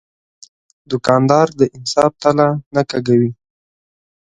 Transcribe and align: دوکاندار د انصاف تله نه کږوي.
دوکاندار 0.89 1.47
د 1.59 1.61
انصاف 1.77 2.11
تله 2.23 2.47
نه 2.75 2.81
کږوي. 2.91 3.31